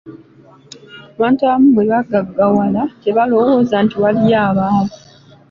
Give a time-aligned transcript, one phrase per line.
[1.17, 4.97] Abantu abamu bwe bagaggawala tebalowooza nti waliyo abaavu.